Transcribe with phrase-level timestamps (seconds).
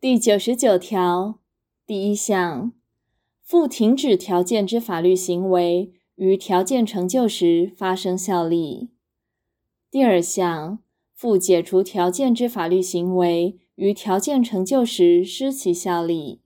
[0.00, 1.40] 第九十九条
[1.86, 2.72] 第一项，
[3.42, 8.88] 附停止条件之法律行为于条件成就时发生效力；
[9.90, 10.78] 第二项，
[11.12, 16.40] 附解除条件之法律行为于条件成就时失其效力；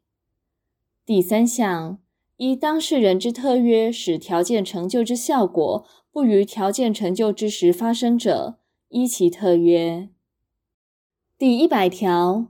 [1.06, 2.00] 第三项，
[2.38, 8.58] 依当事人之特约使条件成就之效果不于条件成就之时发生者，
[8.88, 10.08] 依其特约。
[11.38, 12.48] 第一百条，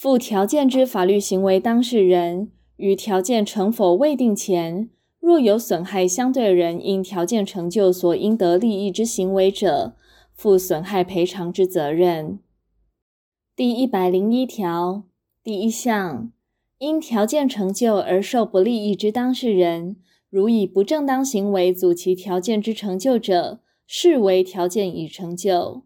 [0.00, 9.94] 附条件之法律行为当事人于条件成否未定前，若有损害相对人因条件成就所应得利益之行为者，
[10.32, 12.38] 负损害赔偿之责任。
[13.54, 15.04] 第一百零一条
[15.42, 16.32] 第一项。
[16.78, 19.96] 因条件成就而受不利益之当事人，
[20.30, 25.82] 如以不正当行为阻其条件之成就者，视为条件已成就。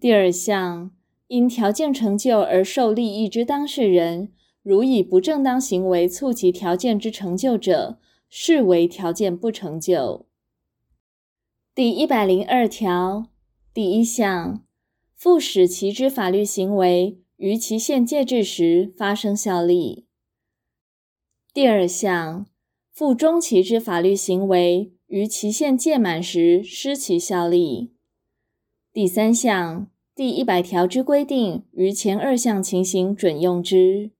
[0.00, 0.90] 第二项，
[1.28, 4.32] 因条件成就而受利益之当事人，
[4.62, 7.98] 如以不正当行为促其条件之成就者，
[8.28, 10.26] 视为条件不成就。
[11.74, 13.28] 第一百零二条
[13.72, 14.64] 第一项，
[15.14, 20.06] 附使其之法律行为，于期限届至时发生效力。
[21.52, 22.46] 第二项，
[22.90, 27.92] 附终其之法律行为于期限届满时失其效力。
[28.92, 34.10] 第三项，第一百条之规定于前二项情形准用之。